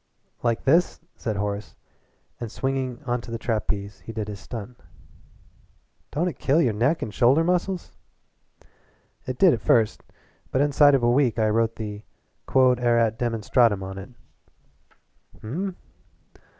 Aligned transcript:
"Like 0.41 0.63
this!" 0.63 0.99
said 1.15 1.35
Horace, 1.35 1.75
and 2.39 2.51
swinging 2.51 3.03
onto 3.05 3.31
the 3.31 3.37
trapeze 3.37 3.99
he 3.99 4.11
did 4.11 4.29
his 4.29 4.39
stunt. 4.39 4.81
"Don't 6.09 6.27
it 6.27 6.39
kill 6.39 6.59
your 6.59 6.73
neck 6.73 7.03
an' 7.03 7.11
shoulder 7.11 7.43
muscles?" 7.43 7.91
"It 9.27 9.37
did 9.37 9.53
at 9.53 9.61
first, 9.61 10.01
but 10.49 10.59
inside 10.59 10.95
of 10.95 11.03
a 11.03 11.11
week 11.11 11.37
I 11.37 11.49
wrote 11.49 11.75
the 11.75 12.01
QUOD 12.47 12.79
ERAT 12.79 13.19
DEMONSTRANDUM 13.19 13.83
on 13.83 13.97
it." 13.99 14.09
"Hm!" 15.41 15.75